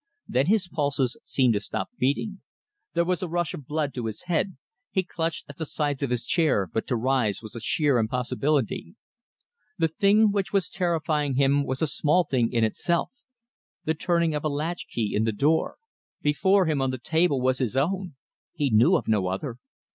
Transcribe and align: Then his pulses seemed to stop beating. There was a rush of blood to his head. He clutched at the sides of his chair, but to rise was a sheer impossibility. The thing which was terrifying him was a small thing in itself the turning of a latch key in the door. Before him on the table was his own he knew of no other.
Then 0.27 0.47
his 0.47 0.67
pulses 0.67 1.15
seemed 1.23 1.53
to 1.53 1.59
stop 1.59 1.91
beating. 1.99 2.41
There 2.95 3.05
was 3.05 3.21
a 3.21 3.27
rush 3.29 3.53
of 3.53 3.67
blood 3.67 3.93
to 3.93 4.07
his 4.07 4.23
head. 4.23 4.57
He 4.89 5.03
clutched 5.03 5.45
at 5.47 5.59
the 5.59 5.65
sides 5.67 6.01
of 6.01 6.09
his 6.09 6.25
chair, 6.25 6.65
but 6.73 6.87
to 6.87 6.95
rise 6.95 7.43
was 7.43 7.53
a 7.55 7.59
sheer 7.59 7.99
impossibility. 7.99 8.95
The 9.77 9.89
thing 9.89 10.31
which 10.31 10.51
was 10.51 10.69
terrifying 10.69 11.35
him 11.35 11.63
was 11.67 11.83
a 11.83 11.87
small 11.87 12.23
thing 12.23 12.51
in 12.51 12.63
itself 12.63 13.11
the 13.85 13.93
turning 13.93 14.33
of 14.33 14.43
a 14.43 14.49
latch 14.49 14.87
key 14.87 15.13
in 15.13 15.23
the 15.23 15.31
door. 15.31 15.77
Before 16.23 16.65
him 16.65 16.81
on 16.81 16.89
the 16.89 16.97
table 16.97 17.39
was 17.39 17.59
his 17.59 17.77
own 17.77 18.15
he 18.55 18.71
knew 18.71 18.95
of 18.95 19.07
no 19.07 19.27
other. 19.27 19.57